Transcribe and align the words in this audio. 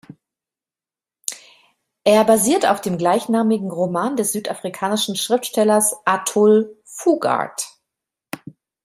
Er 2.05 2.25
basiert 2.25 2.65
auf 2.67 2.81
dem 2.81 2.97
gleichnamigen 2.97 3.69
Roman 3.69 4.15
des 4.17 4.31
südafrikanischen 4.31 5.15
Schriftstellers 5.15 5.95
Athol 6.05 6.75
Fugard. 6.85 7.67